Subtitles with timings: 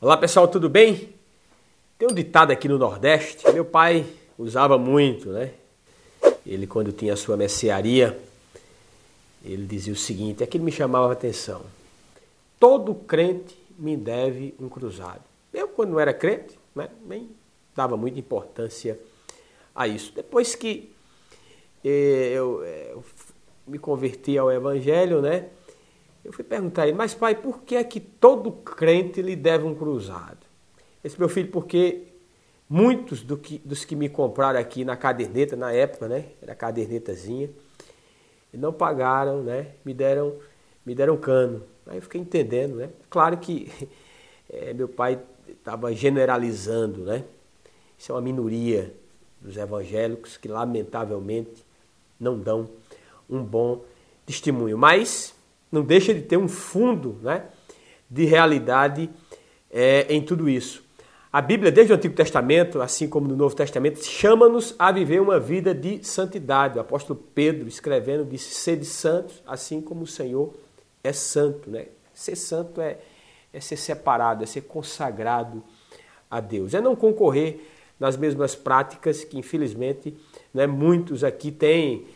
[0.00, 1.12] Olá pessoal, tudo bem?
[1.98, 4.06] Tem um ditado aqui no Nordeste, meu pai
[4.38, 5.52] usava muito, né?
[6.46, 8.16] Ele, quando tinha a sua mercearia,
[9.44, 11.62] ele dizia o seguinte: aquilo me chamava a atenção.
[12.60, 15.20] Todo crente me deve um cruzado.
[15.52, 17.28] Eu, quando era crente, né, nem
[17.74, 18.96] dava muita importância
[19.74, 20.12] a isso.
[20.14, 20.92] Depois que
[21.84, 23.04] eh, eu, eh, eu
[23.66, 25.48] me converti ao Evangelho, né?
[26.24, 29.64] Eu fui perguntar a ele, mas pai, por que é que todo crente lhe deve
[29.64, 30.46] um cruzado?
[31.02, 32.08] Esse meu filho, porque
[32.68, 36.26] muitos do que, dos que me compraram aqui na caderneta, na época, né?
[36.42, 37.50] Era cadernetazinha,
[38.52, 39.68] não pagaram, né?
[39.84, 40.36] Me deram,
[40.84, 41.62] me deram cano.
[41.86, 42.90] Aí eu fiquei entendendo, né?
[43.08, 43.70] Claro que
[44.50, 47.24] é, meu pai estava generalizando, né?
[47.96, 48.94] Isso é uma minoria
[49.40, 51.64] dos evangélicos que lamentavelmente
[52.18, 52.68] não dão
[53.28, 53.84] um bom
[54.26, 54.76] testemunho.
[54.76, 55.34] Mas
[55.70, 57.44] não deixa de ter um fundo né,
[58.10, 59.10] de realidade
[59.70, 60.86] é, em tudo isso.
[61.30, 65.38] A Bíblia, desde o Antigo Testamento, assim como no Novo Testamento, chama-nos a viver uma
[65.38, 66.78] vida de santidade.
[66.78, 70.54] O apóstolo Pedro, escrevendo, disse: Sede santos, assim como o Senhor
[71.04, 71.70] é santo.
[71.70, 71.88] Né?
[72.14, 72.96] Ser santo é,
[73.52, 75.62] é ser separado, é ser consagrado
[76.30, 76.72] a Deus.
[76.72, 77.60] É não concorrer
[78.00, 80.14] nas mesmas práticas que, infelizmente,
[80.54, 82.06] né, muitos aqui têm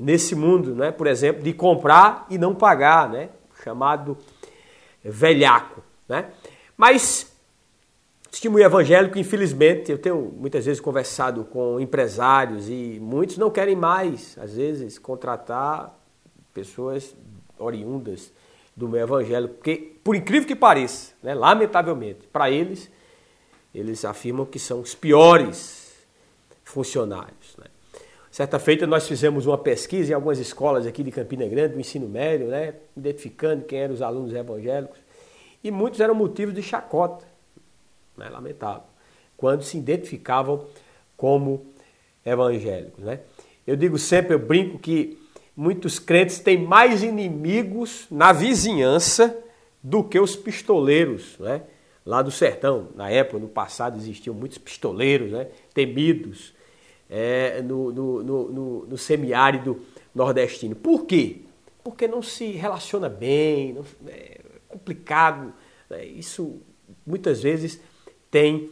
[0.00, 0.90] nesse mundo, né?
[0.90, 3.28] por exemplo, de comprar e não pagar, né?
[3.62, 4.16] chamado
[5.04, 5.82] velhaco.
[6.08, 6.30] Né?
[6.74, 7.30] Mas,
[8.30, 14.38] testemunho evangélico, infelizmente, eu tenho muitas vezes conversado com empresários e muitos não querem mais,
[14.38, 15.94] às vezes, contratar
[16.54, 17.14] pessoas
[17.58, 18.32] oriundas
[18.74, 21.34] do meio evangélico, porque, por incrível que pareça, né?
[21.34, 22.90] lamentavelmente, para eles,
[23.74, 25.92] eles afirmam que são os piores
[26.64, 27.54] funcionários.
[27.58, 27.66] Né?
[28.30, 32.08] Certa feita nós fizemos uma pesquisa em algumas escolas aqui de Campina Grande, do ensino
[32.08, 34.98] médio, né, identificando quem eram os alunos evangélicos,
[35.64, 37.24] e muitos eram motivos de chacota,
[38.16, 38.84] né, lamentável,
[39.36, 40.64] quando se identificavam
[41.16, 41.66] como
[42.24, 43.02] evangélicos.
[43.02, 43.20] Né.
[43.66, 45.18] Eu digo sempre, eu brinco que
[45.56, 49.36] muitos crentes têm mais inimigos na vizinhança
[49.82, 51.62] do que os pistoleiros, né?
[52.04, 55.48] Lá do sertão, na época, no passado, existiam muitos pistoleiros, né?
[55.74, 56.54] Temidos,
[57.10, 59.82] é, no, no, no, no, semiárido
[60.14, 60.76] nordestino.
[60.76, 61.38] Por quê?
[61.82, 64.38] Porque não se relaciona bem, não, é
[64.68, 65.52] complicado.
[65.90, 66.04] Né?
[66.04, 66.60] Isso
[67.04, 67.80] muitas vezes
[68.30, 68.70] tem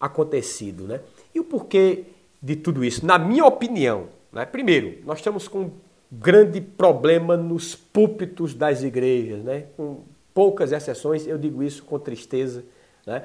[0.00, 0.88] acontecido.
[0.88, 1.00] Né?
[1.32, 2.06] E o porquê
[2.42, 3.06] de tudo isso?
[3.06, 4.44] Na minha opinião, né?
[4.44, 5.70] primeiro, nós estamos com um
[6.10, 9.66] grande problema nos púlpitos das igrejas, né?
[9.76, 10.02] com
[10.34, 12.64] poucas exceções, eu digo isso com tristeza.
[13.06, 13.22] Né?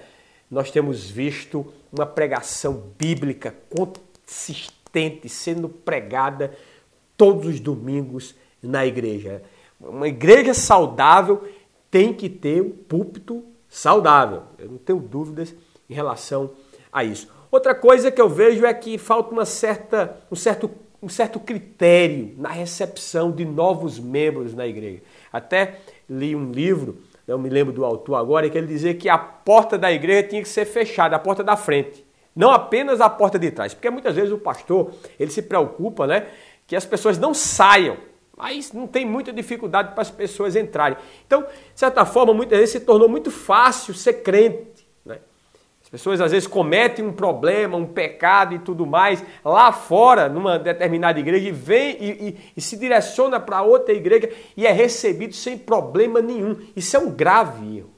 [0.49, 3.55] Nós temos visto uma pregação bíblica
[4.25, 6.53] consistente sendo pregada
[7.17, 9.43] todos os domingos na igreja.
[9.79, 11.43] Uma igreja saudável
[11.89, 14.43] tem que ter um púlpito saudável.
[14.57, 15.53] Eu não tenho dúvidas
[15.89, 16.51] em relação
[16.91, 17.27] a isso.
[17.51, 22.33] Outra coisa que eu vejo é que falta uma certa, um, certo, um certo critério
[22.37, 25.01] na recepção de novos membros na igreja.
[25.31, 25.79] Até
[26.09, 26.97] li um livro,
[27.27, 30.41] não me lembro do autor agora, que ele dizia que a porta da igreja tinha
[30.41, 32.03] que ser fechada, a porta da frente.
[32.35, 36.27] Não apenas a porta de trás, porque muitas vezes o pastor ele se preocupa né,
[36.65, 37.97] que as pessoas não saiam,
[38.35, 40.97] mas não tem muita dificuldade para as pessoas entrarem.
[41.25, 44.87] Então, de certa forma, muitas vezes se tornou muito fácil ser crente.
[45.05, 45.19] Né?
[45.83, 50.57] As pessoas às vezes cometem um problema, um pecado e tudo mais lá fora, numa
[50.57, 55.35] determinada igreja, e vem e, e, e se direciona para outra igreja e é recebido
[55.35, 56.57] sem problema nenhum.
[56.75, 57.93] Isso é um grave erro.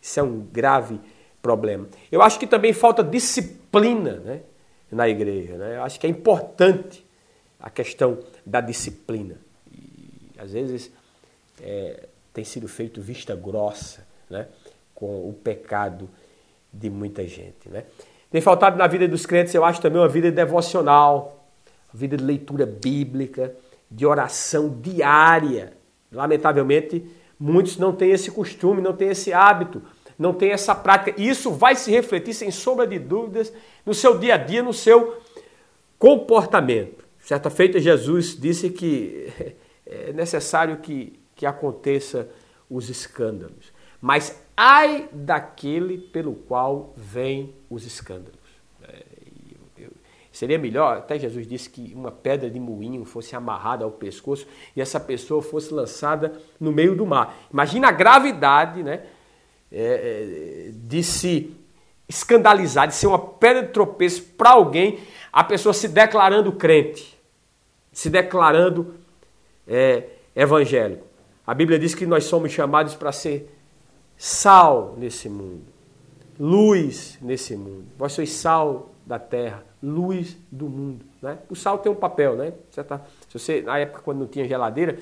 [0.00, 1.00] Isso é um grave
[1.42, 1.88] problema.
[2.12, 4.40] Eu acho que também falta disciplina disciplina né,
[4.90, 5.56] na igreja.
[5.56, 5.76] Né?
[5.76, 7.04] Eu acho que é importante
[7.58, 9.36] a questão da disciplina.
[9.72, 10.92] E, às vezes
[11.60, 14.46] é, tem sido feito vista grossa né,
[14.94, 16.08] com o pecado
[16.72, 17.68] de muita gente.
[17.68, 17.84] Né?
[18.30, 21.48] Tem faltado na vida dos crentes, eu acho também uma vida devocional,
[21.92, 23.54] vida de leitura bíblica,
[23.90, 25.72] de oração diária.
[26.10, 27.04] Lamentavelmente,
[27.38, 29.80] muitos não têm esse costume, não têm esse hábito
[30.18, 31.20] não tem essa prática.
[31.20, 33.52] E isso vai se refletir, sem sombra de dúvidas,
[33.84, 35.20] no seu dia a dia, no seu
[35.98, 37.04] comportamento.
[37.20, 39.32] Certa feita, Jesus disse que
[39.86, 42.28] é necessário que, que aconteça
[42.68, 43.72] os escândalos.
[44.00, 48.38] Mas ai daquele pelo qual vêm os escândalos.
[48.82, 49.02] É,
[50.30, 54.46] seria melhor, até Jesus disse que uma pedra de moinho fosse amarrada ao pescoço
[54.76, 57.34] e essa pessoa fosse lançada no meio do mar.
[57.50, 59.06] Imagina a gravidade né,
[59.76, 61.52] é, é, de se
[62.08, 65.00] escandalizar, de ser uma pedra de tropeço para alguém,
[65.32, 67.18] a pessoa se declarando crente,
[67.92, 68.94] se declarando
[69.66, 70.04] é,
[70.36, 71.04] evangélico.
[71.44, 73.52] A Bíblia diz que nós somos chamados para ser
[74.16, 75.64] sal nesse mundo.
[76.38, 77.86] luz nesse mundo.
[77.98, 81.04] Vós sois sal da terra, luz do mundo.
[81.20, 81.38] Né?
[81.50, 82.52] O sal tem um papel, né?
[82.70, 84.98] Você tá, se você, na época quando não tinha geladeira,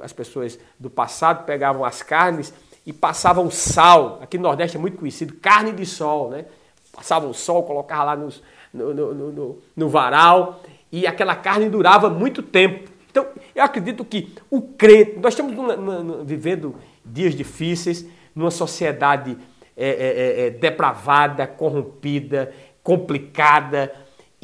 [0.00, 2.54] as pessoas do passado pegavam as carnes
[2.86, 4.20] e passavam sal.
[4.22, 6.46] Aqui no Nordeste é muito conhecido, carne de sol, né?
[6.92, 8.42] Passavam sol, colocavam lá nos,
[8.72, 12.88] no, no, no, no varal e aquela carne durava muito tempo.
[13.10, 19.36] Então, eu acredito que o crente, nós estamos numa, numa, vivendo dias difíceis, numa sociedade
[19.76, 22.52] é, é, é, é depravada, corrompida,
[22.82, 23.92] complicada,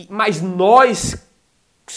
[0.09, 1.31] mas nós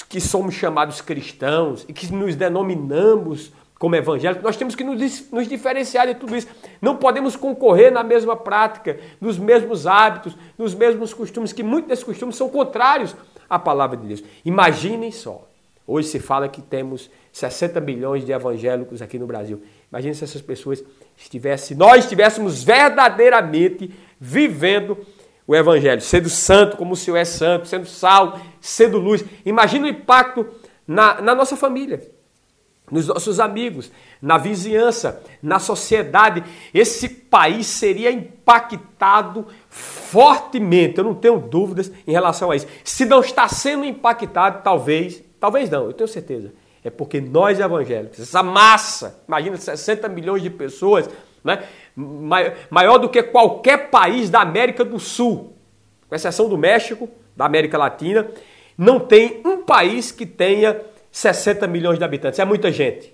[0.09, 5.47] que somos chamados cristãos e que nos denominamos como evangélicos, nós temos que nos, nos,
[5.47, 6.47] diferenciar de tudo isso.
[6.81, 12.03] Não podemos concorrer na mesma prática, nos mesmos hábitos, nos mesmos costumes, que muitos desses
[12.03, 13.15] costumes são contrários
[13.49, 14.23] à palavra de Deus.
[14.45, 15.47] Imaginem só.
[15.87, 19.61] Hoje se fala que temos 60 milhões de evangélicos aqui no Brasil.
[19.91, 20.83] Imagine se essas pessoas
[21.15, 24.97] estivessem, nós estivéssemos verdadeiramente vivendo
[25.45, 29.23] o Evangelho, sendo santo como o Senhor é santo, sendo sal, sendo luz.
[29.45, 30.47] Imagina o impacto
[30.87, 32.01] na, na nossa família,
[32.91, 33.91] nos nossos amigos,
[34.21, 36.43] na vizinhança, na sociedade.
[36.73, 42.67] Esse país seria impactado fortemente, eu não tenho dúvidas em relação a isso.
[42.83, 46.53] Se não está sendo impactado, talvez, talvez não, eu tenho certeza.
[46.83, 51.09] É porque nós evangélicos, essa massa, imagina 60 milhões de pessoas,
[51.43, 51.63] né?
[52.69, 55.53] maior do que qualquer país da América do Sul,
[56.07, 58.27] com exceção do México, da América Latina,
[58.77, 60.79] não tem um país que tenha
[61.15, 62.37] 60 milhões de habitantes.
[62.39, 63.13] É muita gente.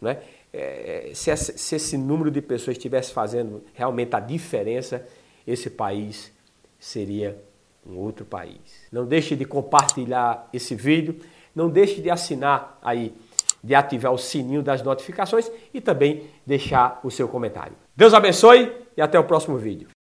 [0.00, 0.16] Né?
[0.50, 5.06] É, se, esse, se esse número de pessoas estivesse fazendo realmente a diferença,
[5.46, 6.32] esse país
[6.80, 7.38] seria
[7.86, 8.58] um outro país.
[8.90, 11.20] Não deixe de compartilhar esse vídeo,
[11.54, 13.14] não deixe de assinar aí
[13.62, 17.76] de ativar o sininho das notificações e também deixar o seu comentário.
[17.94, 19.95] Deus abençoe e até o próximo vídeo.